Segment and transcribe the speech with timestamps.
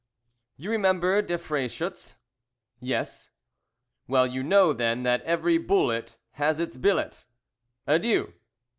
[0.57, 2.17] "You remember de Freyschutz?"
[2.79, 3.29] "Yes."
[4.07, 7.27] "Well, you know, then, that every bullet has its billet.
[7.85, 8.33] Adieu!"